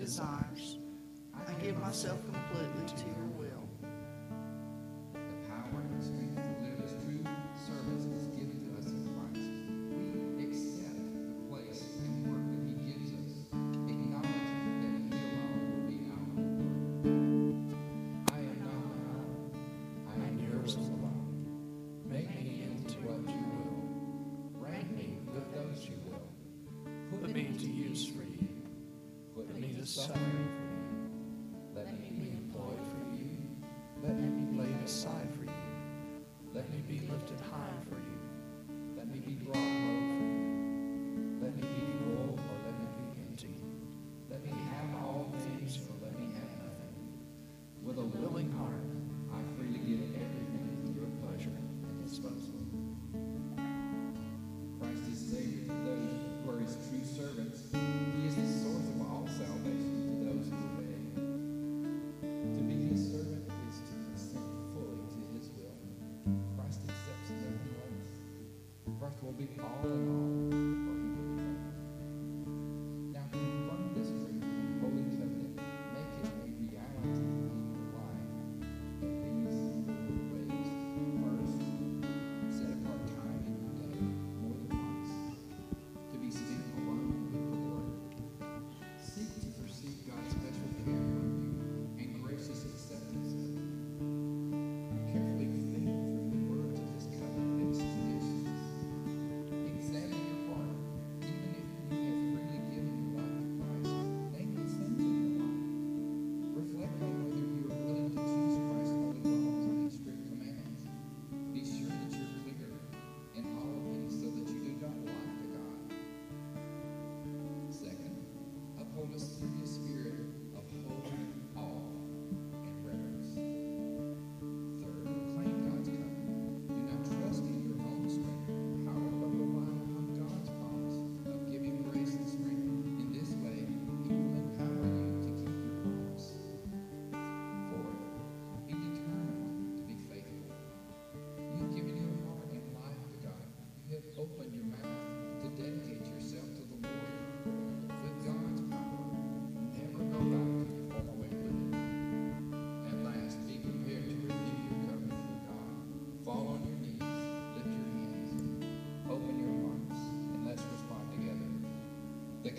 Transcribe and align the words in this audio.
desires. 0.00 0.78
I 1.46 1.52
give 1.62 1.78
myself 1.78 2.19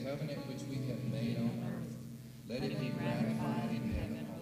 covenant 0.03 0.47
which 0.47 0.61
we 0.69 0.75
have 0.87 1.03
made 1.05 1.37
on 1.37 1.63
earth, 1.67 1.95
let 2.49 2.63
it 2.63 2.79
be 2.79 2.91
ratified 2.91 3.69
in 3.69 3.93
heaven, 3.93 4.17
and 4.17 4.41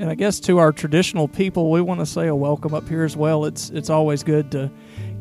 And 0.00 0.08
I 0.08 0.14
guess 0.14 0.38
to 0.40 0.58
our 0.58 0.70
traditional 0.70 1.26
people, 1.26 1.72
we 1.72 1.80
want 1.80 1.98
to 1.98 2.06
say 2.06 2.28
a 2.28 2.34
welcome 2.34 2.72
up 2.72 2.88
here 2.88 3.02
as 3.02 3.16
well. 3.16 3.44
It's 3.44 3.70
it's 3.70 3.90
always 3.90 4.22
good 4.22 4.52
to 4.52 4.70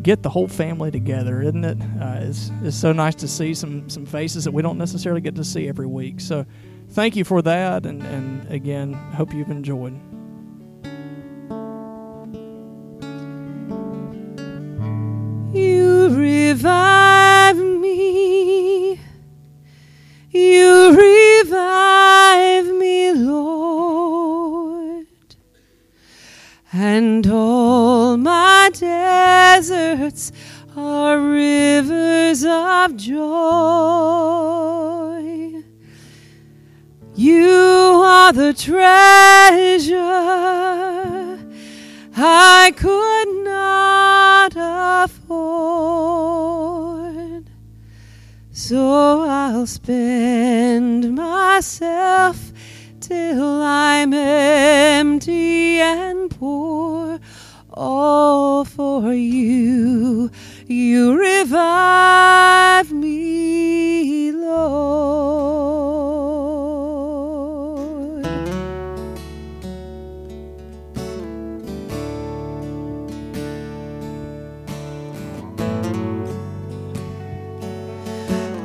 get 0.04 0.21
the 0.21 0.30
whole 0.30 0.47
family 0.47 0.91
together, 0.91 1.41
isn't 1.41 1.65
it? 1.65 1.82
Uh, 2.00 2.19
it's, 2.21 2.52
it's 2.62 2.78
so 2.78 2.93
nice 2.93 3.15
to 3.15 3.28
see 3.28 3.56
some 3.56 3.89
some 3.89 4.06
faces 4.06 4.43
that 4.43 4.52
we 4.52 4.62
don't 4.62 4.78
necessarily 4.78 5.21
get 5.21 5.34
to 5.36 5.43
see 5.43 5.67
every 5.67 5.88
week. 5.88 6.19
So 6.19 6.45
thank 6.89 7.15
you 7.15 7.23
for 7.23 7.41
that. 7.41 7.88
And, 7.88 8.04
and 8.04 8.52
again, 8.52 8.93
hope 8.93 9.34
you've 9.34 9.50
enjoyed. 9.50 10.00
I'm 53.99 54.13
empty 54.13 55.79
and 55.81 56.29
poor, 56.29 57.19
all 57.73 58.63
for 58.63 59.12
you. 59.12 60.29
You 60.67 61.17
revive 61.19 62.91
me, 62.91 64.31
Lord. 64.33 64.67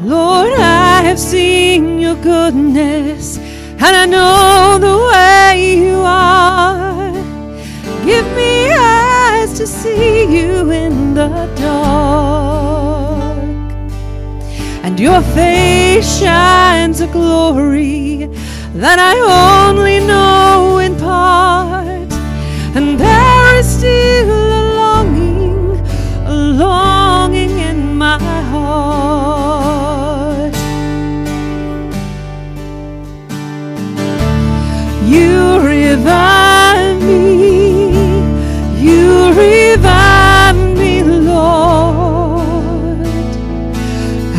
Lord, 0.02 0.52
I 0.58 1.00
have 1.04 1.18
seen 1.18 1.98
your 2.00 2.16
goodness 2.16 3.38
and 3.84 3.96
I 3.96 4.06
know 4.06 4.78
the 4.86 4.96
way 5.10 5.50
you 5.84 5.96
are. 5.96 7.12
Give 8.04 8.26
me 8.40 8.70
eyes 8.70 9.50
to 9.58 9.66
see 9.66 10.24
you 10.36 10.70
in 10.70 11.14
the 11.14 11.30
dark, 11.56 13.42
and 14.84 15.00
your 15.00 15.20
face 15.38 16.08
shines 16.20 17.00
a 17.00 17.08
glory 17.08 18.28
that 18.74 18.98
I 19.12 19.14
only 19.68 19.98
know 20.00 20.78
in 20.78 20.94
part, 20.96 22.12
and 22.76 22.98
there 22.98 23.58
is 23.58 23.66
still 23.78 24.31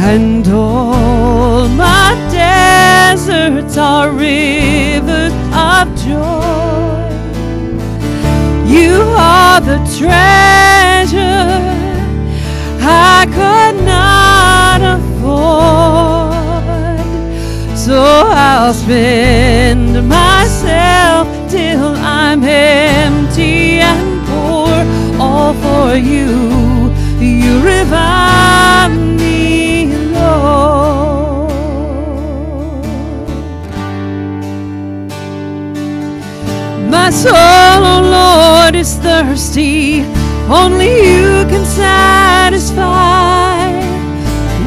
and 0.05 0.45
all 0.49 1.67
my 1.69 2.13
deserts 2.29 3.77
are 3.77 4.11
rivers 4.11 5.31
of 5.53 5.87
joy. 6.05 7.07
You 8.67 8.95
are 9.17 9.61
the 9.61 9.79
treasure 9.97 11.57
I 12.81 13.25
could 13.37 13.77
not 13.85 14.81
afford, 14.97 16.35
so 17.77 17.99
I'll 18.27 18.73
spend 18.73 19.93
myself 20.07 21.27
till 21.49 21.95
I'm 21.95 22.43
empty 22.43 23.79
and 23.79 24.21
poor, 24.27 24.75
all 25.21 25.53
for 25.53 25.95
you. 25.95 26.91
You 27.21 27.61
revive 27.63 29.12
soul, 37.23 37.81
oh 37.93 38.01
Lord, 38.19 38.75
is 38.75 38.95
thirsty. 38.95 40.03
Only 40.61 40.91
you 41.07 41.45
can 41.51 41.63
satisfy. 41.63 43.71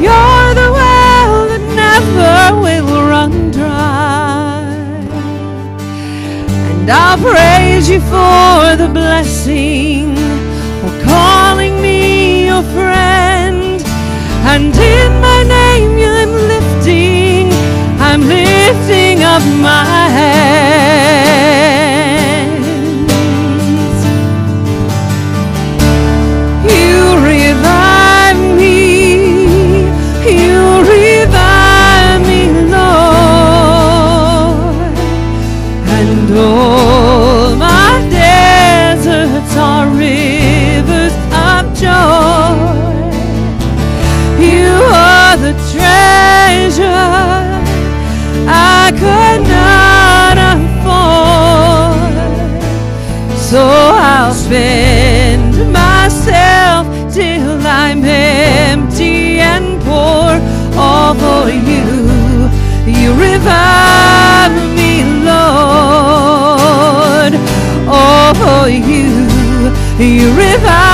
You're 0.05 0.51
the 0.61 0.69
well 0.79 1.33
that 1.51 1.63
never 1.83 2.37
will 2.63 2.93
run 3.13 3.51
dry. 3.51 4.65
And 6.69 6.89
I'll 6.89 7.19
praise 7.29 7.87
you 7.93 7.99
for 8.13 8.59
the 8.81 8.89
blessing, 8.99 10.15
for 10.81 10.93
calling 11.11 11.75
me 11.79 12.47
your 12.47 12.63
friend. 12.75 13.79
And 14.51 14.75
in 14.75 15.11
my 15.27 15.41
name 15.57 15.91
I'm 16.21 16.33
lifting, 16.53 17.45
I'm 18.09 18.21
lifting 18.21 19.23
up 19.23 19.43
my 19.61 19.85
hands. 20.17 20.26
You 69.99 70.29
revive 70.29 70.86